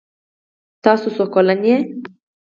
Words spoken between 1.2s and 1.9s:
کلن یې؟